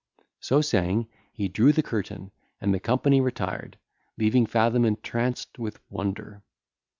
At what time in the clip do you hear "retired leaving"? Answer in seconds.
3.21-4.47